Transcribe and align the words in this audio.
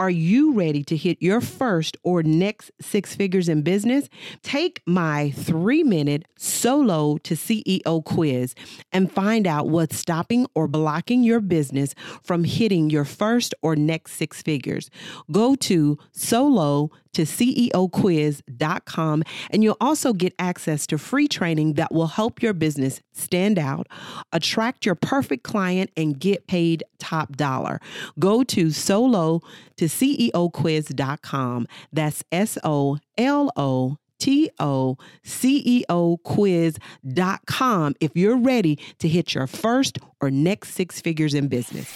Are 0.00 0.08
you 0.08 0.54
ready 0.54 0.82
to 0.84 0.96
hit 0.96 1.20
your 1.20 1.42
first 1.42 1.94
or 2.02 2.22
next 2.22 2.70
six 2.80 3.14
figures 3.14 3.50
in 3.50 3.60
business? 3.60 4.08
Take 4.42 4.80
my 4.86 5.30
three 5.32 5.82
minute 5.82 6.24
solo 6.38 7.18
to 7.18 7.34
CEO 7.34 8.02
quiz 8.02 8.54
and 8.92 9.12
find 9.12 9.46
out 9.46 9.68
what's 9.68 9.98
stopping 9.98 10.46
or 10.54 10.68
blocking 10.68 11.22
your 11.22 11.40
business 11.40 11.94
from 12.22 12.44
hitting 12.44 12.88
your 12.88 13.04
first 13.04 13.54
or 13.60 13.76
next 13.76 14.12
six 14.12 14.40
figures. 14.40 14.88
Go 15.30 15.54
to 15.56 15.98
solo 16.12 16.90
to 17.12 17.22
CEO 17.22 17.70
CEOquiz.com 17.70 19.22
and 19.50 19.64
you'll 19.64 19.76
also 19.80 20.12
get 20.12 20.34
access 20.38 20.86
to 20.86 20.98
free 20.98 21.26
training 21.26 21.74
that 21.74 21.92
will 21.92 22.06
help 22.06 22.42
your 22.42 22.52
business 22.52 23.00
stand 23.12 23.58
out, 23.58 23.88
attract 24.32 24.86
your 24.86 24.94
perfect 24.94 25.42
client, 25.42 25.90
and 25.96 26.18
get 26.18 26.46
paid 26.46 26.84
top 26.98 27.36
dollar. 27.36 27.80
Go 28.18 28.42
to 28.44 28.70
solo 28.70 29.40
to 29.76 29.88
CEOquiz.com. 29.90 31.66
That's 31.92 32.24
S 32.32 32.58
O 32.64 32.98
L 33.18 33.50
O 33.56 33.96
T 34.18 34.50
O 34.60 34.96
C 35.24 35.62
E 35.64 35.84
O 35.88 36.18
quiz.com 36.18 37.94
if 38.00 38.12
you're 38.14 38.36
ready 38.36 38.78
to 38.98 39.08
hit 39.08 39.34
your 39.34 39.46
first 39.46 39.98
or 40.20 40.30
next 40.30 40.74
six 40.74 41.00
figures 41.00 41.34
in 41.34 41.48
business. 41.48 41.88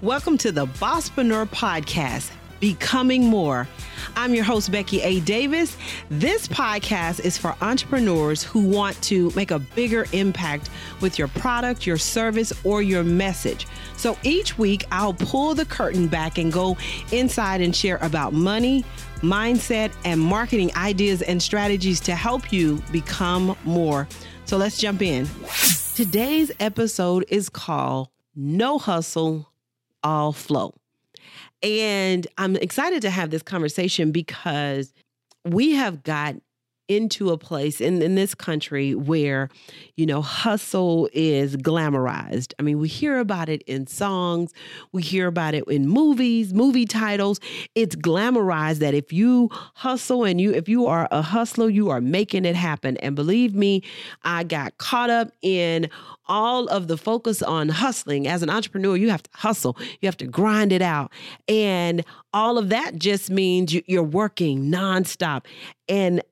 Welcome 0.00 0.38
to 0.38 0.52
the 0.52 0.66
Bosspreneur 0.66 1.48
Podcast, 1.48 2.30
Becoming 2.60 3.24
More. 3.24 3.66
I'm 4.18 4.34
your 4.34 4.42
host, 4.42 4.72
Becky 4.72 5.00
A. 5.02 5.20
Davis. 5.20 5.76
This 6.10 6.48
podcast 6.48 7.24
is 7.24 7.38
for 7.38 7.54
entrepreneurs 7.60 8.42
who 8.42 8.66
want 8.66 9.00
to 9.02 9.30
make 9.36 9.52
a 9.52 9.60
bigger 9.60 10.06
impact 10.10 10.70
with 11.00 11.20
your 11.20 11.28
product, 11.28 11.86
your 11.86 11.98
service, 11.98 12.52
or 12.64 12.82
your 12.82 13.04
message. 13.04 13.68
So 13.96 14.18
each 14.24 14.58
week, 14.58 14.84
I'll 14.90 15.14
pull 15.14 15.54
the 15.54 15.64
curtain 15.64 16.08
back 16.08 16.36
and 16.36 16.52
go 16.52 16.76
inside 17.12 17.60
and 17.60 17.74
share 17.74 17.98
about 17.98 18.32
money, 18.32 18.84
mindset, 19.18 19.92
and 20.04 20.20
marketing 20.20 20.74
ideas 20.74 21.22
and 21.22 21.40
strategies 21.40 22.00
to 22.00 22.16
help 22.16 22.52
you 22.52 22.82
become 22.90 23.56
more. 23.62 24.08
So 24.46 24.56
let's 24.56 24.78
jump 24.78 25.00
in. 25.00 25.28
Today's 25.94 26.50
episode 26.58 27.24
is 27.28 27.48
called 27.48 28.08
No 28.34 28.78
Hustle, 28.78 29.48
all 30.02 30.32
flow. 30.32 30.74
And 31.62 32.26
I'm 32.36 32.56
excited 32.56 33.02
to 33.02 33.10
have 33.10 33.30
this 33.30 33.42
conversation 33.42 34.12
because 34.12 34.92
we 35.44 35.72
have 35.72 36.02
got 36.02 36.36
into 36.88 37.30
a 37.30 37.38
place 37.38 37.80
in, 37.80 38.02
in 38.02 38.14
this 38.14 38.34
country 38.34 38.94
where, 38.94 39.50
you 39.96 40.06
know, 40.06 40.22
hustle 40.22 41.08
is 41.12 41.56
glamorized. 41.56 42.54
I 42.58 42.62
mean, 42.62 42.78
we 42.78 42.88
hear 42.88 43.18
about 43.18 43.48
it 43.48 43.62
in 43.62 43.86
songs, 43.86 44.52
we 44.92 45.02
hear 45.02 45.26
about 45.26 45.54
it 45.54 45.64
in 45.68 45.86
movies, 45.86 46.54
movie 46.54 46.86
titles. 46.86 47.40
It's 47.74 47.94
glamorized 47.94 48.78
that 48.78 48.94
if 48.94 49.12
you 49.12 49.50
hustle 49.74 50.24
and 50.24 50.40
you, 50.40 50.52
if 50.52 50.68
you 50.68 50.86
are 50.86 51.06
a 51.10 51.22
hustler, 51.22 51.68
you 51.68 51.90
are 51.90 52.00
making 52.00 52.44
it 52.44 52.56
happen. 52.56 52.96
And 52.98 53.14
believe 53.14 53.54
me, 53.54 53.82
I 54.22 54.44
got 54.44 54.78
caught 54.78 55.10
up 55.10 55.30
in 55.42 55.90
all 56.26 56.66
of 56.68 56.88
the 56.88 56.96
focus 56.96 57.42
on 57.42 57.68
hustling. 57.68 58.26
As 58.26 58.42
an 58.42 58.50
entrepreneur, 58.50 58.96
you 58.96 59.10
have 59.10 59.22
to 59.22 59.30
hustle, 59.34 59.76
you 60.00 60.06
have 60.06 60.16
to 60.18 60.26
grind 60.26 60.72
it 60.72 60.82
out. 60.82 61.12
And 61.48 62.04
all 62.32 62.58
of 62.58 62.68
that 62.70 62.98
just 62.98 63.30
means 63.30 63.74
you're 63.86 64.02
working 64.02 64.70
nonstop. 64.70 65.46
And 65.88 66.22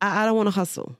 I, 0.00 0.22
I 0.22 0.26
don't 0.26 0.36
want 0.36 0.48
to 0.48 0.52
hustle. 0.52 0.96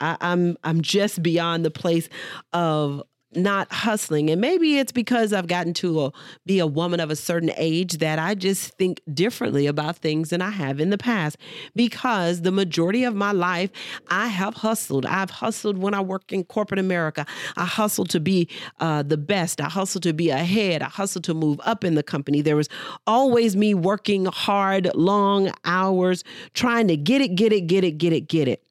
I, 0.00 0.16
I'm 0.20 0.56
I'm 0.64 0.80
just 0.80 1.22
beyond 1.22 1.64
the 1.64 1.70
place 1.70 2.08
of 2.52 3.02
not 3.34 3.70
hustling. 3.72 4.30
And 4.30 4.40
maybe 4.40 4.78
it's 4.78 4.92
because 4.92 5.32
I've 5.32 5.46
gotten 5.46 5.74
to 5.74 6.06
a, 6.06 6.12
be 6.46 6.58
a 6.58 6.66
woman 6.66 7.00
of 7.00 7.10
a 7.10 7.16
certain 7.16 7.50
age 7.56 7.98
that 7.98 8.18
I 8.18 8.34
just 8.34 8.76
think 8.78 9.00
differently 9.12 9.66
about 9.66 9.96
things 9.96 10.30
than 10.30 10.40
I 10.40 10.50
have 10.50 10.80
in 10.80 10.90
the 10.90 10.98
past. 10.98 11.36
Because 11.76 12.42
the 12.42 12.52
majority 12.52 13.04
of 13.04 13.14
my 13.14 13.32
life, 13.32 13.70
I 14.08 14.28
have 14.28 14.54
hustled. 14.54 15.04
I've 15.06 15.30
hustled 15.30 15.78
when 15.78 15.94
I 15.94 16.00
worked 16.00 16.32
in 16.32 16.44
corporate 16.44 16.80
America. 16.80 17.26
I 17.56 17.64
hustled 17.64 18.10
to 18.10 18.20
be 18.20 18.48
uh, 18.80 19.02
the 19.02 19.18
best. 19.18 19.60
I 19.60 19.68
hustled 19.68 20.04
to 20.04 20.12
be 20.12 20.30
ahead. 20.30 20.82
I 20.82 20.88
hustled 20.88 21.24
to 21.24 21.34
move 21.34 21.60
up 21.64 21.84
in 21.84 21.94
the 21.94 22.02
company. 22.02 22.40
There 22.40 22.56
was 22.56 22.68
always 23.06 23.56
me 23.56 23.74
working 23.74 24.26
hard, 24.26 24.90
long 24.94 25.50
hours, 25.64 26.24
trying 26.54 26.88
to 26.88 26.96
get 26.96 27.20
it, 27.20 27.34
get 27.34 27.52
it, 27.52 27.66
get 27.66 27.84
it, 27.84 27.98
get 27.98 28.12
it, 28.12 28.28
get 28.28 28.48
it. 28.48 28.62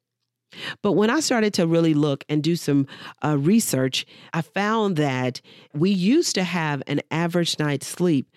But 0.81 0.93
when 0.93 1.09
I 1.09 1.19
started 1.19 1.53
to 1.55 1.67
really 1.67 1.93
look 1.93 2.23
and 2.29 2.43
do 2.43 2.55
some 2.55 2.87
uh, 3.23 3.37
research, 3.37 4.05
I 4.33 4.41
found 4.41 4.95
that 4.97 5.41
we 5.73 5.89
used 5.89 6.35
to 6.35 6.43
have 6.43 6.81
an 6.87 7.01
average 7.11 7.59
night's 7.59 7.87
sleep 7.87 8.29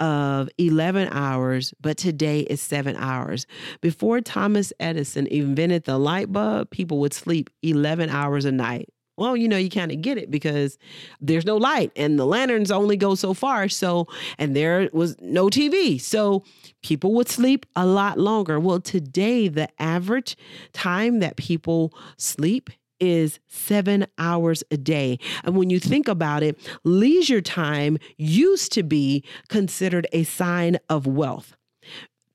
of 0.00 0.48
11 0.58 1.08
hours, 1.10 1.72
but 1.80 1.96
today 1.96 2.40
is 2.40 2.60
seven 2.60 2.96
hours. 2.96 3.46
Before 3.80 4.20
Thomas 4.20 4.72
Edison 4.78 5.26
invented 5.26 5.84
the 5.84 5.98
light 5.98 6.32
bulb, 6.32 6.70
people 6.70 6.98
would 7.00 7.14
sleep 7.14 7.50
11 7.62 8.10
hours 8.10 8.44
a 8.44 8.52
night. 8.52 8.88
Well, 9.16 9.36
you 9.36 9.48
know, 9.48 9.56
you 9.56 9.70
kind 9.70 9.90
of 9.90 10.02
get 10.02 10.18
it 10.18 10.30
because 10.30 10.78
there's 11.20 11.46
no 11.46 11.56
light 11.56 11.90
and 11.96 12.18
the 12.18 12.26
lanterns 12.26 12.70
only 12.70 12.96
go 12.96 13.14
so 13.14 13.32
far. 13.32 13.68
So, 13.68 14.08
and 14.38 14.54
there 14.54 14.90
was 14.92 15.16
no 15.20 15.46
TV. 15.46 16.00
So 16.00 16.44
people 16.82 17.14
would 17.14 17.28
sleep 17.28 17.64
a 17.74 17.86
lot 17.86 18.18
longer. 18.18 18.60
Well, 18.60 18.80
today, 18.80 19.48
the 19.48 19.68
average 19.80 20.36
time 20.72 21.20
that 21.20 21.36
people 21.36 21.94
sleep 22.18 22.70
is 23.00 23.38
seven 23.46 24.06
hours 24.18 24.62
a 24.70 24.76
day. 24.76 25.18
And 25.44 25.56
when 25.56 25.70
you 25.70 25.78
think 25.78 26.08
about 26.08 26.42
it, 26.42 26.58
leisure 26.84 27.40
time 27.40 27.98
used 28.16 28.72
to 28.72 28.82
be 28.82 29.24
considered 29.48 30.06
a 30.12 30.24
sign 30.24 30.78
of 30.88 31.06
wealth 31.06 31.56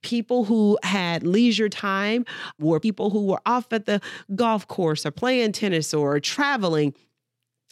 people 0.02 0.46
who 0.46 0.78
had 0.84 1.24
leisure 1.24 1.70
time 1.70 2.26
were 2.60 2.80
people 2.80 3.10
who 3.10 3.26
were 3.26 3.42
off 3.46 3.72
at 3.72 3.86
the 3.86 4.02
golf 4.36 4.68
course 4.68 5.06
or 5.06 5.12
playing 5.12 5.52
tennis 5.52 5.94
or 5.94 6.20
traveling. 6.20 6.94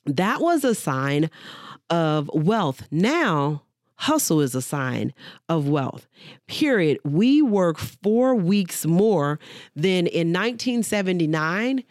That 0.05 0.41
was 0.41 0.63
a 0.63 0.75
sign 0.75 1.29
of 1.89 2.29
wealth. 2.33 2.87
Now, 2.91 3.63
hustle 3.95 4.39
is 4.39 4.55
a 4.55 4.61
sign 4.61 5.13
of 5.49 5.67
wealth. 5.67 6.07
Period. 6.47 6.99
We 7.03 7.41
work 7.41 7.77
four 7.77 8.35
weeks 8.35 8.85
more 8.85 9.39
than 9.75 10.07
in 10.07 10.31
1979. 10.31 11.83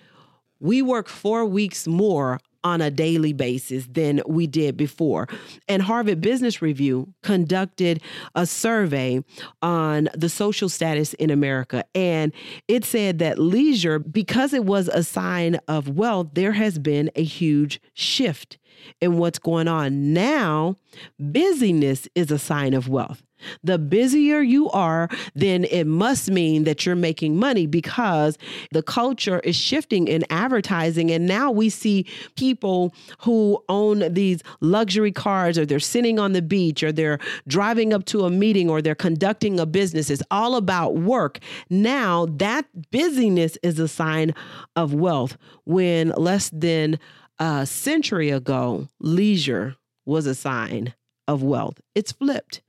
We 0.61 0.83
work 0.83 1.09
four 1.09 1.45
weeks 1.45 1.87
more 1.87 2.41
on 2.69 2.83
a 2.83 2.91
daily 2.91 3.33
basis 3.33 3.87
than 3.91 4.21
we 4.27 4.47
did 4.47 4.77
before. 4.77 5.27
And 5.69 5.81
Harvard 5.81 6.21
Business 6.21 6.61
Review 6.61 7.15
conducted 7.23 8.03
a 8.35 8.45
survey 8.45 9.25
on 9.63 10.11
the 10.15 10.29
social 10.29 10.69
status 10.69 11.15
in 11.15 11.31
America. 11.31 11.85
And 11.95 12.33
it 12.69 12.85
said 12.85 13.19
that 13.21 13.39
leisure, 13.39 13.99
because 13.99 14.53
it 14.53 14.67
was 14.67 14.89
a 14.89 15.03
sign 15.03 15.57
of 15.67 15.89
wealth, 15.89 16.29
there 16.35 16.53
has 16.53 16.79
been 16.79 17.11
a 17.17 17.25
huge 17.25 17.81
shift 17.95 18.59
in 19.01 19.17
what's 19.17 19.39
going 19.39 19.67
on. 19.67 20.13
Now, 20.13 20.77
busyness 21.19 22.07
is 22.15 22.31
a 22.31 22.39
sign 22.39 22.75
of 22.75 22.89
wealth. 22.89 23.23
The 23.63 23.79
busier 23.79 24.41
you 24.41 24.69
are, 24.71 25.09
then 25.35 25.65
it 25.65 25.85
must 25.87 26.31
mean 26.31 26.65
that 26.65 26.85
you're 26.85 26.97
making 26.97 27.37
money 27.37 27.67
because 27.67 28.39
the 28.73 28.83
culture 28.83 29.41
is 29.41 29.57
shifting 29.57 30.09
in 30.09 30.25
advertising. 30.31 31.11
And 31.11 31.27
now 31.27 31.51
we 31.51 31.69
see 31.69 32.07
people 32.37 32.95
who 33.21 33.63
own 33.69 34.13
these 34.13 34.43
luxury 34.61 35.13
cars, 35.13 35.59
or 35.59 35.67
they're 35.67 35.81
sitting 35.81 36.19
on 36.19 36.33
the 36.33 36.43
beach, 36.43 36.83
or 36.83 36.93
they're 36.93 37.19
driving 37.47 37.93
up 37.93 38.05
to 38.07 38.25
a 38.25 38.31
meeting, 38.31 38.69
or 38.69 38.83
they're 38.83 38.95
conducting 38.95 39.59
a 39.61 39.67
business. 39.67 40.11
It's 40.11 40.23
all 40.31 40.57
about 40.57 40.97
work. 40.97 41.39
Now, 41.71 42.27
that 42.27 42.67
busyness 42.91 43.59
is 43.63 43.79
a 43.79 43.89
sign 43.89 44.35
of 44.77 44.95
wealth 44.95 45.37
when 45.65 46.11
less 46.11 46.51
than 46.51 46.99
a 47.39 47.67
century 47.67 48.31
ago, 48.31 48.89
leisure 49.01 49.77
was 50.05 50.27
a 50.27 50.35
sign 50.35 50.95
of 51.27 51.43
wealth. 51.43 51.81
It's 51.95 52.13
flipped. 52.13 52.63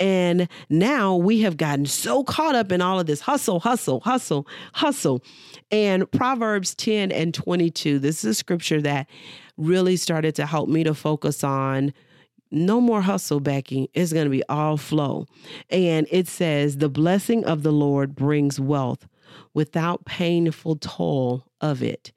And 0.00 0.48
now 0.68 1.16
we 1.16 1.40
have 1.40 1.56
gotten 1.56 1.86
so 1.86 2.24
caught 2.24 2.54
up 2.54 2.72
in 2.72 2.80
all 2.80 3.00
of 3.00 3.06
this 3.06 3.20
hustle, 3.20 3.60
hustle, 3.60 4.00
hustle, 4.00 4.46
hustle. 4.74 5.22
And 5.70 6.10
Proverbs 6.10 6.74
10 6.74 7.12
and 7.12 7.32
22, 7.32 7.98
this 7.98 8.24
is 8.24 8.30
a 8.30 8.34
scripture 8.34 8.80
that 8.82 9.08
really 9.56 9.96
started 9.96 10.34
to 10.36 10.46
help 10.46 10.68
me 10.68 10.84
to 10.84 10.94
focus 10.94 11.44
on 11.44 11.92
no 12.50 12.80
more 12.80 13.00
hustle, 13.00 13.40
Becky. 13.40 13.90
It's 13.94 14.12
going 14.12 14.26
to 14.26 14.30
be 14.30 14.44
all 14.48 14.76
flow. 14.76 15.26
And 15.70 16.06
it 16.10 16.28
says, 16.28 16.76
The 16.76 16.90
blessing 16.90 17.44
of 17.44 17.62
the 17.62 17.72
Lord 17.72 18.14
brings 18.14 18.60
wealth 18.60 19.08
without 19.54 20.04
painful 20.04 20.76
toil 20.76 21.46
of 21.60 21.82
it. 21.82 22.12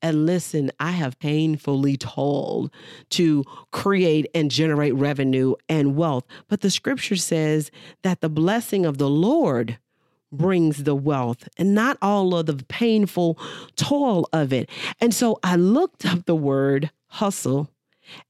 And 0.00 0.26
listen, 0.26 0.70
I 0.78 0.92
have 0.92 1.18
painfully 1.18 1.96
told 1.96 2.70
to 3.10 3.44
create 3.72 4.26
and 4.34 4.50
generate 4.50 4.94
revenue 4.94 5.54
and 5.68 5.96
wealth. 5.96 6.24
But 6.48 6.60
the 6.60 6.70
scripture 6.70 7.16
says 7.16 7.70
that 8.02 8.20
the 8.20 8.28
blessing 8.28 8.86
of 8.86 8.98
the 8.98 9.08
Lord 9.08 9.78
brings 10.30 10.84
the 10.84 10.94
wealth 10.94 11.48
and 11.56 11.74
not 11.74 11.96
all 12.02 12.36
of 12.36 12.46
the 12.46 12.64
painful 12.68 13.38
toil 13.76 14.28
of 14.32 14.52
it. 14.52 14.68
And 15.00 15.14
so 15.14 15.38
I 15.42 15.56
looked 15.56 16.04
up 16.04 16.26
the 16.26 16.36
word 16.36 16.90
hustle 17.08 17.70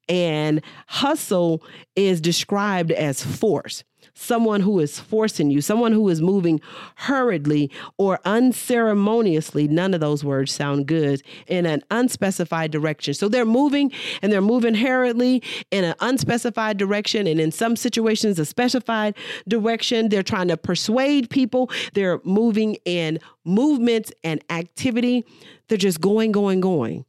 And 0.09 0.63
hustle 0.87 1.63
is 1.97 2.21
described 2.21 2.91
as 2.93 3.23
force 3.23 3.85
someone 4.15 4.61
who 4.61 4.81
is 4.81 4.99
forcing 4.99 5.51
you, 5.51 5.61
someone 5.61 5.93
who 5.93 6.09
is 6.09 6.21
moving 6.21 6.61
hurriedly 6.97 7.71
or 7.99 8.19
unceremoniously. 8.25 9.69
None 9.69 9.95
of 9.95 10.01
those 10.01 10.25
words 10.25 10.53
sound 10.53 10.87
good 10.87 11.23
in 11.47 11.67
an 11.67 11.83
unspecified 11.91 12.71
direction. 12.71 13.15
So 13.15 13.29
they're 13.29 13.45
moving 13.45 13.93
and 14.21 14.33
they're 14.33 14.41
moving 14.41 14.75
hurriedly 14.75 15.43
in 15.71 15.85
an 15.85 15.95
unspecified 16.01 16.79
direction, 16.79 17.27
and 17.27 17.41
in 17.41 17.53
some 17.53 17.77
situations, 17.77 18.39
a 18.39 18.45
specified 18.45 19.15
direction. 19.47 20.09
They're 20.09 20.23
trying 20.23 20.49
to 20.49 20.57
persuade 20.57 21.31
people. 21.31 21.71
They're 21.95 22.21
moving 22.25 22.77
in 22.85 23.21
movements 23.45 24.13
and 24.25 24.43
activity. 24.51 25.25
They're 25.69 25.79
just 25.79 26.01
going, 26.01 26.33
going, 26.33 26.61
going. 26.61 27.05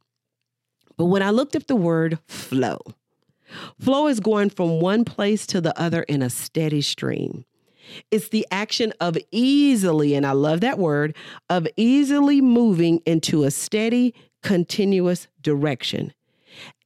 But 1.00 1.06
when 1.06 1.22
I 1.22 1.30
looked 1.30 1.56
up 1.56 1.66
the 1.66 1.76
word 1.76 2.18
flow, 2.28 2.78
Flow 3.80 4.06
is 4.06 4.20
going 4.20 4.50
from 4.50 4.80
one 4.80 5.04
place 5.04 5.46
to 5.46 5.60
the 5.62 5.78
other 5.80 6.02
in 6.02 6.20
a 6.20 6.28
steady 6.28 6.82
stream. 6.82 7.46
It's 8.10 8.28
the 8.28 8.46
action 8.50 8.92
of 9.00 9.16
easily, 9.32 10.14
and 10.14 10.26
I 10.26 10.32
love 10.32 10.60
that 10.60 10.78
word, 10.78 11.16
of 11.48 11.66
easily 11.76 12.42
moving 12.42 12.98
into 13.06 13.44
a 13.44 13.50
steady, 13.50 14.14
continuous 14.42 15.26
direction. 15.40 16.12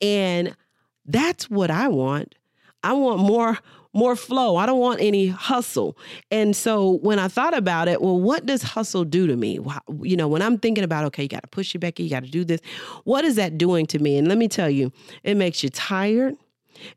And 0.00 0.56
that's 1.04 1.50
what 1.50 1.72
I 1.72 1.88
want. 1.88 2.36
I 2.84 2.92
want 2.92 3.18
more 3.18 3.58
more 3.94 4.16
flow. 4.16 4.56
I 4.56 4.66
don't 4.66 4.80
want 4.80 5.00
any 5.00 5.28
hustle. 5.28 5.96
And 6.30 6.54
so 6.54 6.98
when 6.98 7.18
I 7.18 7.28
thought 7.28 7.56
about 7.56 7.88
it, 7.88 8.02
well, 8.02 8.20
what 8.20 8.44
does 8.44 8.62
hustle 8.62 9.04
do 9.04 9.26
to 9.26 9.36
me? 9.36 9.58
You 10.02 10.16
know, 10.16 10.28
when 10.28 10.42
I'm 10.42 10.58
thinking 10.58 10.84
about, 10.84 11.04
okay, 11.06 11.22
you 11.22 11.28
got 11.28 11.42
to 11.42 11.48
push 11.48 11.72
you, 11.72 11.80
Becky, 11.80 12.02
you 12.02 12.10
got 12.10 12.24
to 12.24 12.30
do 12.30 12.44
this. 12.44 12.60
What 13.04 13.24
is 13.24 13.36
that 13.36 13.56
doing 13.56 13.86
to 13.86 13.98
me? 13.98 14.18
And 14.18 14.28
let 14.28 14.36
me 14.36 14.48
tell 14.48 14.68
you, 14.68 14.92
it 15.22 15.36
makes 15.36 15.62
you 15.62 15.70
tired. 15.70 16.34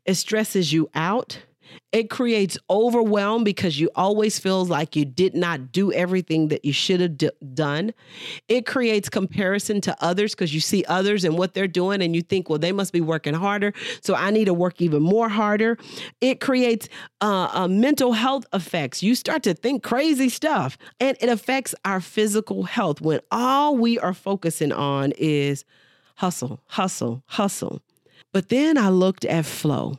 It 0.04 0.14
stresses 0.14 0.72
you 0.72 0.90
out. 0.94 1.38
It 1.90 2.10
creates 2.10 2.58
overwhelm 2.68 3.44
because 3.44 3.80
you 3.80 3.90
always 3.96 4.38
feel 4.38 4.64
like 4.64 4.94
you 4.94 5.04
did 5.04 5.34
not 5.34 5.72
do 5.72 5.90
everything 5.92 6.48
that 6.48 6.64
you 6.64 6.72
should 6.72 7.00
have 7.00 7.16
d- 7.16 7.30
done. 7.54 7.94
It 8.48 8.66
creates 8.66 9.08
comparison 9.08 9.80
to 9.82 9.96
others 10.04 10.34
because 10.34 10.52
you 10.52 10.60
see 10.60 10.84
others 10.86 11.24
and 11.24 11.38
what 11.38 11.54
they're 11.54 11.66
doing 11.66 12.02
and 12.02 12.14
you 12.14 12.22
think, 12.22 12.50
well, 12.50 12.58
they 12.58 12.72
must 12.72 12.92
be 12.92 13.00
working 13.00 13.34
harder. 13.34 13.72
So 14.02 14.14
I 14.14 14.30
need 14.30 14.44
to 14.46 14.54
work 14.54 14.80
even 14.82 15.02
more 15.02 15.28
harder. 15.28 15.78
It 16.20 16.40
creates 16.40 16.88
uh, 17.20 17.48
uh, 17.52 17.68
mental 17.68 18.12
health 18.12 18.44
effects. 18.52 19.02
You 19.02 19.14
start 19.14 19.42
to 19.44 19.54
think 19.54 19.82
crazy 19.82 20.28
stuff 20.28 20.76
and 21.00 21.16
it 21.20 21.28
affects 21.28 21.74
our 21.84 22.00
physical 22.00 22.64
health 22.64 23.00
when 23.00 23.20
all 23.30 23.76
we 23.76 23.98
are 23.98 24.14
focusing 24.14 24.72
on 24.72 25.12
is 25.16 25.64
hustle, 26.16 26.60
hustle, 26.66 27.22
hustle. 27.26 27.80
But 28.32 28.50
then 28.50 28.76
I 28.76 28.90
looked 28.90 29.24
at 29.24 29.46
flow. 29.46 29.98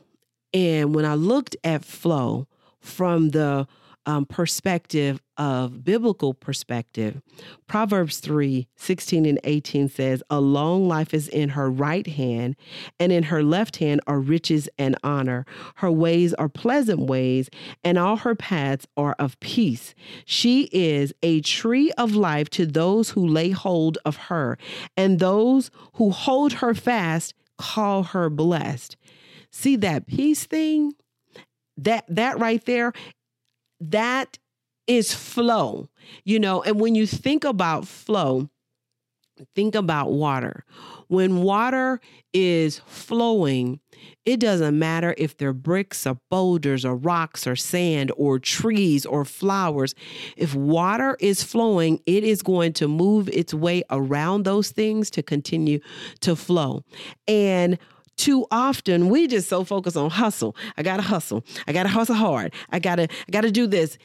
And 0.52 0.94
when 0.94 1.04
I 1.04 1.14
looked 1.14 1.56
at 1.64 1.84
flow 1.84 2.46
from 2.80 3.30
the 3.30 3.66
um, 4.06 4.24
perspective 4.24 5.20
of 5.36 5.84
biblical 5.84 6.34
perspective, 6.34 7.20
Proverbs 7.66 8.18
3 8.18 8.66
16 8.76 9.26
and 9.26 9.38
18 9.44 9.88
says, 9.88 10.22
A 10.30 10.40
long 10.40 10.88
life 10.88 11.12
is 11.14 11.28
in 11.28 11.50
her 11.50 11.70
right 11.70 12.06
hand, 12.06 12.56
and 12.98 13.12
in 13.12 13.24
her 13.24 13.42
left 13.42 13.76
hand 13.76 14.00
are 14.06 14.18
riches 14.18 14.68
and 14.78 14.96
honor. 15.04 15.44
Her 15.76 15.90
ways 15.90 16.34
are 16.34 16.48
pleasant 16.48 17.00
ways, 17.00 17.50
and 17.84 17.98
all 17.98 18.16
her 18.16 18.34
paths 18.34 18.86
are 18.96 19.14
of 19.18 19.38
peace. 19.40 19.94
She 20.24 20.68
is 20.72 21.12
a 21.22 21.42
tree 21.42 21.92
of 21.92 22.14
life 22.14 22.48
to 22.50 22.66
those 22.66 23.10
who 23.10 23.24
lay 23.24 23.50
hold 23.50 23.98
of 24.04 24.16
her, 24.16 24.58
and 24.96 25.18
those 25.18 25.70
who 25.94 26.10
hold 26.10 26.54
her 26.54 26.74
fast 26.74 27.34
call 27.58 28.02
her 28.02 28.30
blessed. 28.30 28.96
See 29.52 29.76
that 29.76 30.06
peace 30.06 30.44
thing? 30.44 30.94
That 31.76 32.04
that 32.08 32.38
right 32.38 32.64
there, 32.64 32.92
that 33.80 34.38
is 34.86 35.14
flow. 35.14 35.88
You 36.24 36.38
know, 36.38 36.62
and 36.62 36.80
when 36.80 36.94
you 36.94 37.06
think 37.06 37.44
about 37.44 37.86
flow, 37.86 38.50
think 39.54 39.74
about 39.74 40.12
water. 40.12 40.64
When 41.08 41.42
water 41.42 42.00
is 42.32 42.80
flowing, 42.86 43.80
it 44.24 44.38
doesn't 44.38 44.78
matter 44.78 45.14
if 45.18 45.36
they're 45.36 45.52
bricks 45.52 46.06
or 46.06 46.18
boulders 46.30 46.84
or 46.84 46.94
rocks 46.94 47.46
or 47.46 47.56
sand 47.56 48.12
or 48.16 48.38
trees 48.38 49.04
or 49.06 49.24
flowers. 49.24 49.94
If 50.36 50.54
water 50.54 51.16
is 51.20 51.42
flowing, 51.42 52.00
it 52.06 52.22
is 52.24 52.42
going 52.42 52.74
to 52.74 52.88
move 52.88 53.28
its 53.30 53.52
way 53.52 53.82
around 53.90 54.44
those 54.44 54.70
things 54.70 55.10
to 55.10 55.22
continue 55.22 55.80
to 56.20 56.36
flow. 56.36 56.84
And 57.26 57.78
too 58.20 58.46
often 58.50 59.08
we 59.08 59.26
just 59.26 59.48
so 59.48 59.64
focus 59.64 59.96
on 59.96 60.10
hustle. 60.10 60.54
I 60.76 60.82
gotta 60.82 61.02
hustle. 61.02 61.42
I 61.66 61.72
gotta 61.72 61.88
hustle 61.88 62.14
hard. 62.14 62.52
I 62.70 62.78
gotta, 62.78 63.04
I 63.04 63.30
gotta 63.30 63.50
do 63.50 63.66
this. 63.66 63.96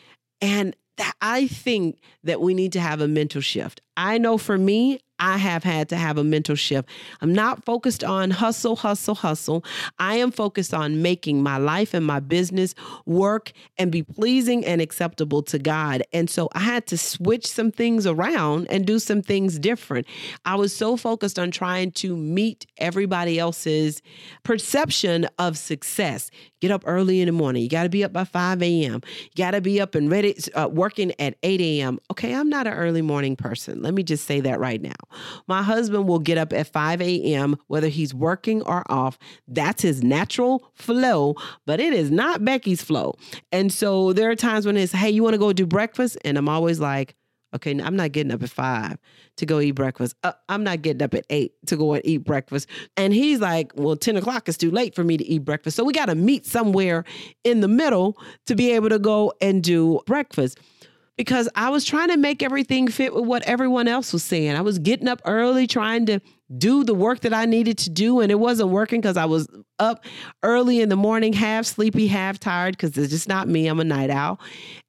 And 0.41 0.75
I 1.21 1.47
think 1.47 1.99
that 2.23 2.39
we 2.39 2.53
need 2.53 2.71
to 2.73 2.79
have 2.79 3.01
a 3.01 3.07
mental 3.07 3.41
shift. 3.41 3.81
I 3.97 4.17
know 4.17 4.37
for 4.37 4.57
me, 4.57 5.01
I 5.19 5.37
have 5.37 5.63
had 5.63 5.89
to 5.89 5.95
have 5.95 6.17
a 6.17 6.23
mental 6.23 6.55
shift. 6.55 6.89
I'm 7.21 7.33
not 7.33 7.63
focused 7.63 8.03
on 8.03 8.31
hustle, 8.31 8.75
hustle, 8.75 9.15
hustle. 9.15 9.63
I 9.97 10.15
am 10.15 10.31
focused 10.31 10.73
on 10.73 11.01
making 11.01 11.41
my 11.41 11.57
life 11.57 11.93
and 11.93 12.05
my 12.05 12.19
business 12.19 12.75
work 13.05 13.51
and 13.77 13.91
be 13.91 14.03
pleasing 14.03 14.65
and 14.65 14.81
acceptable 14.81 15.41
to 15.43 15.59
God. 15.59 16.03
And 16.11 16.29
so 16.29 16.49
I 16.53 16.59
had 16.59 16.85
to 16.87 16.97
switch 16.97 17.47
some 17.47 17.71
things 17.71 18.05
around 18.05 18.67
and 18.69 18.85
do 18.85 18.99
some 18.99 19.21
things 19.21 19.57
different. 19.57 20.05
I 20.43 20.55
was 20.55 20.75
so 20.75 20.97
focused 20.97 21.39
on 21.39 21.51
trying 21.51 21.91
to 21.93 22.15
meet 22.15 22.65
everybody 22.77 23.39
else's 23.39 24.01
perception 24.43 25.27
of 25.39 25.57
success. 25.57 26.29
Get 26.61 26.71
up 26.71 26.83
early 26.85 27.21
in 27.21 27.27
the 27.27 27.31
morning. 27.31 27.61
You 27.61 27.69
got 27.69 27.83
to 27.83 27.89
be 27.89 28.03
up 28.03 28.11
by 28.11 28.23
5 28.23 28.61
a.m. 28.61 29.01
You 29.05 29.29
got 29.37 29.51
to 29.51 29.61
be 29.61 29.79
up 29.79 29.95
and 29.95 30.09
ready, 30.09 30.35
uh, 30.55 30.67
working 30.71 31.13
at 31.19 31.37
8 31.43 31.61
a.m. 31.61 31.99
Okay, 32.11 32.33
I'm 32.33 32.49
not 32.49 32.67
an 32.67 32.73
early 32.73 33.01
morning 33.01 33.35
person. 33.35 33.81
Let 33.81 33.93
me 33.93 34.03
just 34.03 34.25
say 34.25 34.39
that 34.41 34.59
right 34.59 34.81
now. 34.81 35.04
My 35.47 35.61
husband 35.63 36.07
will 36.07 36.19
get 36.19 36.37
up 36.37 36.53
at 36.53 36.67
5 36.67 37.01
a.m., 37.01 37.57
whether 37.67 37.87
he's 37.87 38.13
working 38.13 38.61
or 38.63 38.83
off. 38.91 39.17
That's 39.47 39.81
his 39.81 40.03
natural 40.03 40.71
flow, 40.73 41.35
but 41.65 41.79
it 41.79 41.93
is 41.93 42.11
not 42.11 42.43
Becky's 42.43 42.81
flow. 42.81 43.15
And 43.51 43.71
so 43.71 44.13
there 44.13 44.29
are 44.29 44.35
times 44.35 44.65
when 44.65 44.77
it's, 44.77 44.91
hey, 44.91 45.09
you 45.09 45.23
want 45.23 45.33
to 45.33 45.39
go 45.39 45.53
do 45.53 45.65
breakfast? 45.65 46.17
And 46.23 46.37
I'm 46.37 46.49
always 46.49 46.79
like, 46.79 47.15
okay, 47.55 47.71
I'm 47.81 47.95
not 47.95 48.11
getting 48.11 48.33
up 48.33 48.43
at 48.43 48.49
five 48.49 48.97
to 49.37 49.45
go 49.45 49.59
eat 49.59 49.71
breakfast. 49.71 50.15
Uh, 50.23 50.33
I'm 50.49 50.63
not 50.63 50.81
getting 50.81 51.01
up 51.01 51.13
at 51.13 51.25
eight 51.29 51.53
to 51.67 51.77
go 51.77 51.93
and 51.93 52.05
eat 52.05 52.17
breakfast. 52.17 52.67
And 52.97 53.13
he's 53.13 53.39
like, 53.39 53.71
well, 53.75 53.95
10 53.95 54.17
o'clock 54.17 54.49
is 54.49 54.57
too 54.57 54.71
late 54.71 54.93
for 54.93 55.03
me 55.03 55.17
to 55.17 55.25
eat 55.25 55.39
breakfast. 55.39 55.77
So 55.77 55.83
we 55.83 55.93
got 55.93 56.07
to 56.07 56.15
meet 56.15 56.45
somewhere 56.45 57.05
in 57.43 57.61
the 57.61 57.67
middle 57.67 58.17
to 58.45 58.55
be 58.55 58.71
able 58.73 58.89
to 58.89 58.99
go 58.99 59.33
and 59.41 59.63
do 59.63 60.01
breakfast 60.05 60.59
because 61.17 61.49
I 61.55 61.69
was 61.69 61.85
trying 61.85 62.09
to 62.09 62.17
make 62.17 62.43
everything 62.43 62.87
fit 62.87 63.13
with 63.13 63.25
what 63.25 63.43
everyone 63.43 63.87
else 63.87 64.11
was 64.13 64.23
saying. 64.23 64.55
I 64.55 64.61
was 64.61 64.79
getting 64.79 65.07
up 65.07 65.21
early 65.25 65.67
trying 65.67 66.05
to 66.07 66.19
do 66.57 66.83
the 66.83 66.93
work 66.93 67.21
that 67.21 67.33
I 67.33 67.45
needed 67.45 67.77
to 67.79 67.89
do. 67.89 68.19
And 68.19 68.31
it 68.31 68.39
wasn't 68.39 68.69
working 68.69 69.01
because 69.01 69.17
I 69.17 69.25
was 69.25 69.47
up 69.79 70.05
early 70.43 70.81
in 70.81 70.89
the 70.89 70.95
morning, 70.95 71.33
half 71.33 71.65
sleepy, 71.65 72.07
half 72.07 72.39
tired, 72.39 72.77
because 72.77 72.97
it's 72.97 73.11
just 73.11 73.27
not 73.27 73.47
me. 73.47 73.67
I'm 73.67 73.79
a 73.79 73.83
night 73.83 74.09
owl. 74.09 74.39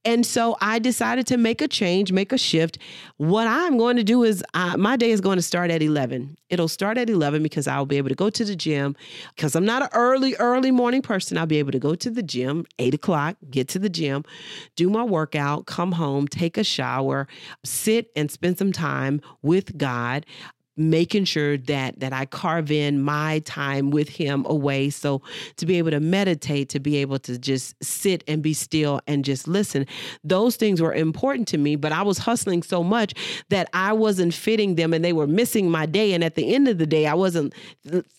And 0.05 0.25
so 0.25 0.57
I 0.61 0.79
decided 0.79 1.27
to 1.29 1.37
make 1.37 1.61
a 1.61 1.67
change, 1.67 2.13
make 2.13 2.31
a 2.31 2.39
shift. 2.39 2.79
What 3.17 3.49
I'm 3.49 3.77
going 3.77 3.97
to 3.97 4.05
do 4.05 4.23
is 4.23 4.45
uh, 4.55 4.77
my 4.77 4.97
day 4.97 5.11
is 5.11 5.21
going 5.21 5.35
to 5.35 5.43
start 5.43 5.73
at 5.73 5.83
11. 5.83 6.37
It'll 6.49 6.69
start 6.69 6.97
at 6.97 7.11
11 7.11 7.43
because 7.43 7.67
I'll 7.67 7.87
be 7.87 7.97
able 7.97 8.11
to 8.11 8.15
go 8.15 8.31
to 8.31 8.45
the 8.45 8.55
gym 8.55 8.95
because 9.35 9.57
I'm 9.57 9.65
not 9.65 9.83
an 9.83 9.89
early, 9.93 10.37
early 10.37 10.71
morning 10.71 11.03
person. 11.03 11.37
I'll 11.37 11.47
be 11.47 11.59
able 11.59 11.73
to 11.73 11.81
go 11.81 11.97
to 11.97 12.09
the 12.09 12.23
gym, 12.23 12.67
eight 12.79 12.95
o'clock, 12.95 13.37
get 13.51 13.67
to 13.71 13.81
the 13.81 13.89
gym, 13.89 14.25
do 14.77 14.89
my 14.89 15.03
workout, 15.03 15.67
come 15.67 15.91
home, 15.91 16.29
take 16.29 16.57
a 16.57 16.63
shower, 16.63 17.27
sit 17.65 18.13
and 18.15 18.31
spend 18.31 18.59
some 18.59 18.71
time 18.71 19.21
with 19.43 19.77
God 19.77 20.25
making 20.77 21.25
sure 21.25 21.57
that 21.57 21.99
that 22.01 22.13
I 22.13 22.27
carve 22.27 22.71
in 22.71 23.01
my 23.01 23.39
time 23.41 23.91
with 23.91 24.09
him 24.09 24.45
away. 24.47 24.91
So 24.91 25.23
to 25.57 25.67
be 25.67 25.79
able 25.79 25.91
to 25.91 26.01
meditate 26.01 26.69
to 26.71 26.81
be 26.81 26.97
able 26.97 27.19
to 27.21 27.39
just 27.39 27.75
sit 27.83 28.23
and 28.29 28.43
be 28.43 28.53
still 28.53 29.01
and 29.07 29.25
just 29.25 29.49
listen 29.49 29.87
those 30.23 30.57
things 30.57 30.83
were 30.83 30.93
important 30.93 31.49
to 31.49 31.59
me 31.59 31.77
but 31.77 31.93
I 31.93 32.03
was 32.03 32.19
hustling 32.19 32.63
so 32.63 32.83
much 32.83 33.15
that 33.49 33.69
I 33.73 33.93
wasn't 33.93 34.35
fitting 34.35 34.75
them 34.75 34.93
and 34.93 35.05
they 35.05 35.13
were 35.13 35.27
missing 35.27 35.71
my 35.71 35.87
day. 35.87 36.13
And 36.13 36.23
at 36.23 36.35
the 36.35 36.55
end 36.55 36.69
of 36.69 36.79
the 36.79 36.87
day 36.87 37.07
I 37.07 37.15
wasn't 37.15 37.55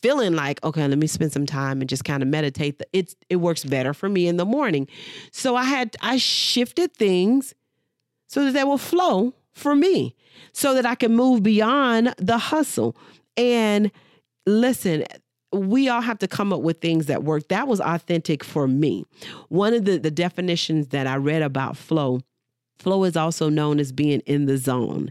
feeling 0.02 0.34
like 0.36 0.64
okay 0.64 0.88
let 0.88 0.98
me 0.98 1.08
spend 1.08 1.32
some 1.32 1.46
time 1.46 1.82
and 1.82 1.90
just 1.90 2.06
kind 2.06 2.24
of 2.24 2.30
meditate 2.30 2.82
it's 2.94 3.16
it 3.30 3.38
works 3.38 3.64
better 3.64 3.94
for 3.94 4.10
me 4.10 4.28
in 4.28 4.38
the 4.38 4.46
morning. 4.46 4.88
So 5.32 5.56
I 5.56 5.64
had 5.64 5.96
I 6.02 6.18
shifted 6.18 6.94
things 6.94 7.54
so 8.28 8.46
that 8.46 8.54
they 8.54 8.64
will 8.64 8.78
flow 8.78 9.34
for 9.54 9.76
me 9.76 10.16
so 10.54 10.74
that 10.74 10.86
I 10.86 10.96
can 10.96 11.16
move 11.16 11.44
beyond 11.44 12.14
the 12.18 12.38
hustle. 12.38 12.96
And 13.36 13.92
listen, 14.46 15.06
we 15.54 15.88
all 15.90 16.02
have 16.02 16.20
to 16.20 16.28
come 16.28 16.52
up 16.52 16.62
with 16.62 16.82
things 16.82 17.06
that 17.06 17.24
work. 17.24 17.48
That 17.48 17.68
was 17.68 17.80
authentic 17.80 18.44
for 18.44 18.68
me. 18.68 19.06
One 19.50 19.74
of 19.74 19.86
the, 19.86 19.98
the 19.98 20.12
definitions 20.12 20.90
that 20.90 21.08
I 21.08 21.16
read 21.16 21.42
about 21.42 21.78
flow 21.78 22.22
Flow 22.80 23.04
is 23.04 23.18
also 23.18 23.50
known 23.50 23.80
as 23.80 23.92
being 23.92 24.20
in 24.22 24.46
the 24.46 24.58
zone. 24.58 25.10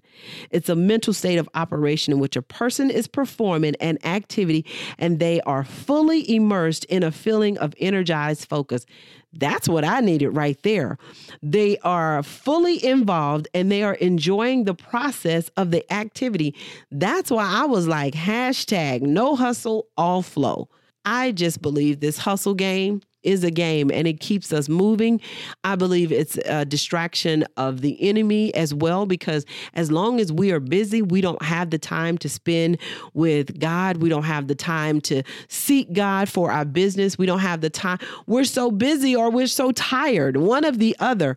It's 0.51 0.69
a 0.69 0.77
mental 0.77 1.13
state 1.13 1.37
of 1.39 1.49
operation 1.55 2.13
in 2.13 2.19
which 2.19 2.37
a 2.37 2.43
person 2.43 2.91
is 2.91 3.07
performing 3.07 3.75
an 3.77 3.99
activity 4.05 4.65
and 4.99 5.19
they 5.19 5.41
are 5.43 5.65
fully 5.65 6.29
immersed 6.35 6.85
in 6.87 7.03
a 7.03 7.11
feeling 7.11 7.59
of 7.59 7.75
energized 7.79 8.49
focus. 8.49 8.87
That's 9.33 9.69
what 9.69 9.85
I 9.85 10.01
needed 10.01 10.31
right 10.31 10.61
there. 10.63 10.97
They 11.43 11.79
are 11.79 12.23
fully 12.23 12.83
involved 12.85 13.49
and 13.53 13.71
they 13.71 13.83
are 13.83 13.95
enjoying 13.95 14.65
the 14.65 14.75
process 14.75 15.51
of 15.57 15.71
the 15.71 15.91
activity. 15.93 16.55
That's 16.91 17.31
why 17.31 17.47
I 17.47 17.67
was 17.67 17.87
like, 17.87 18.15
hashtag 18.15 19.03
no 19.03 19.37
hustle, 19.37 19.89
all 19.97 20.23
flow. 20.23 20.69
I 21.05 21.33
just 21.33 21.63
believe 21.63 22.01
this 22.01 22.19
hustle 22.19 22.55
game 22.55 23.03
is 23.27 23.45
a 23.45 23.51
game 23.51 23.91
and 23.93 24.07
it 24.07 24.21
keeps 24.21 24.53
us 24.53 24.69
moving. 24.69 25.21
I 25.65 25.77
believe 25.77 26.13
it's 26.13 26.39
a 26.47 26.65
distraction 26.65 27.45
of 27.57 27.81
the 27.81 28.01
enemy 28.01 28.55
as 28.55 28.73
well 28.73 29.05
because 29.05 29.45
as 29.75 29.91
long 29.91 30.21
as 30.21 30.33
we 30.33 30.53
are 30.53 30.61
busy, 30.61 31.03
we 31.03 31.21
don't 31.21 31.43
have 31.43 31.71
the 31.71 31.79
time 31.79 32.17
to 32.19 32.29
spend 32.29 32.79
with 33.13 33.59
God. 33.59 33.99
We 33.99 34.09
don't 34.09 34.23
have 34.23 34.47
the 34.47 34.55
time 34.55 35.01
to 35.03 35.23
seek 35.49 35.93
God 35.93 36.29
for 36.29 36.51
our 36.51 36.65
business. 36.65 37.19
We 37.19 37.27
don't 37.27 37.41
have 37.41 37.61
the 37.61 37.71
time. 37.71 37.99
We're 38.27 38.45
so 38.45 38.71
busy 38.71 39.15
or 39.15 39.31
we're 39.31 39.49
so 39.49 39.73
tired, 39.73 40.37
one 40.37 40.65
of 40.65 40.79
the 40.79 40.97
other. 41.01 41.37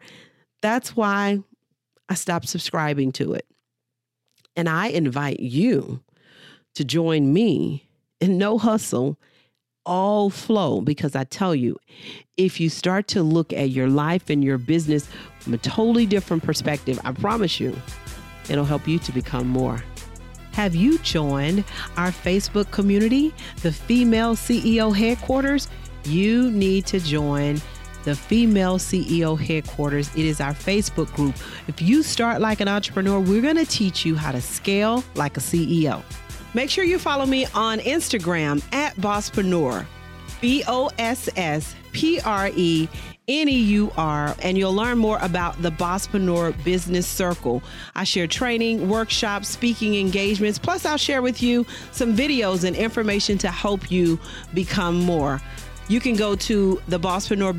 That's 0.61 0.95
why 0.95 1.39
I 2.07 2.13
stopped 2.13 2.47
subscribing 2.47 3.11
to 3.13 3.33
it. 3.33 3.45
And 4.55 4.69
I 4.69 4.87
invite 4.87 5.39
you 5.39 6.01
to 6.75 6.83
join 6.83 7.33
me 7.33 7.89
in 8.19 8.37
No 8.37 8.57
Hustle 8.57 9.17
all 9.89 10.29
flow 10.29 10.81
because 10.81 11.15
I 11.15 11.23
tell 11.23 11.55
you, 11.55 11.75
if 12.37 12.59
you 12.59 12.69
start 12.69 13.07
to 13.09 13.23
look 13.23 13.51
at 13.51 13.71
your 13.71 13.89
life 13.89 14.29
and 14.29 14.43
your 14.43 14.59
business 14.59 15.09
from 15.39 15.55
a 15.55 15.57
totally 15.57 16.05
different 16.05 16.43
perspective, 16.43 16.99
I 17.03 17.11
promise 17.11 17.59
you, 17.59 17.75
it'll 18.49 18.65
help 18.65 18.87
you 18.87 18.99
to 18.99 19.11
become 19.11 19.47
more. 19.47 19.83
Have 20.51 20.75
you 20.75 20.99
joined 20.99 21.63
our 21.97 22.11
Facebook 22.11 22.69
community, 22.69 23.33
the 23.63 23.71
Female 23.71 24.35
CEO 24.35 24.95
Headquarters? 24.95 25.67
You 26.05 26.51
need 26.51 26.85
to 26.87 26.99
join 26.99 27.59
the 28.03 28.15
Female 28.15 28.77
CEO 28.77 29.39
Headquarters. 29.39 30.15
It 30.15 30.25
is 30.25 30.39
our 30.39 30.53
Facebook 30.53 31.11
group. 31.15 31.35
If 31.67 31.81
you 31.81 32.03
start 32.03 32.41
like 32.41 32.61
an 32.61 32.67
entrepreneur, 32.67 33.19
we're 33.19 33.41
going 33.41 33.57
to 33.57 33.65
teach 33.65 34.05
you 34.05 34.15
how 34.15 34.31
to 34.31 34.41
scale 34.41 35.03
like 35.15 35.35
a 35.37 35.39
CEO. 35.39 36.03
Make 36.53 36.69
sure 36.69 36.83
you 36.83 36.97
follow 36.97 37.25
me 37.25 37.45
on 37.53 37.79
Instagram 37.79 38.63
at 38.73 38.95
Bosspreneur, 38.95 39.85
B 40.41 40.63
O 40.67 40.89
S 40.97 41.29
S 41.35 41.75
P 41.91 42.19
R 42.21 42.49
E 42.55 42.89
N 43.27 43.47
E 43.47 43.59
U 43.59 43.91
R, 43.95 44.35
and 44.41 44.57
you'll 44.57 44.73
learn 44.73 44.97
more 44.97 45.19
about 45.21 45.61
the 45.61 45.69
Bosspreneur 45.69 46.63
Business 46.63 47.05
Circle. 47.05 47.61
I 47.93 48.03
share 48.03 48.25
training, 48.25 48.89
workshops, 48.89 49.47
speaking 49.47 49.95
engagements, 49.95 50.57
plus, 50.57 50.85
I'll 50.85 50.97
share 50.97 51.21
with 51.21 51.43
you 51.43 51.67
some 51.91 52.15
videos 52.15 52.63
and 52.63 52.75
information 52.75 53.37
to 53.39 53.49
help 53.49 53.91
you 53.91 54.19
become 54.55 54.99
more. 54.99 55.39
You 55.87 55.99
can 55.99 56.15
go 56.15 56.35
to 56.35 56.81
the 56.87 56.99
Bosspreneur 56.99 57.55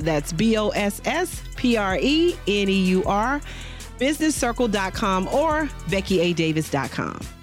That's 0.00 0.32
B 0.32 0.56
O 0.56 0.70
S 0.70 1.02
S 1.04 1.42
P 1.56 1.76
R 1.76 1.98
E 1.98 2.34
N 2.46 2.68
E 2.70 2.84
U 2.86 3.04
R 3.04 3.42
businesscircle.com 4.02 5.28
or 5.28 5.68
beckyadavis.com. 5.88 7.41